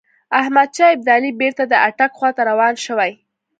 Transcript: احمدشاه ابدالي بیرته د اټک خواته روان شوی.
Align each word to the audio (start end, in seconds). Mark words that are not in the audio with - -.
احمدشاه 0.39 0.89
ابدالي 0.95 1.31
بیرته 1.41 1.63
د 1.67 1.73
اټک 1.87 2.11
خواته 2.17 2.41
روان 2.49 2.73
شوی. 2.85 3.11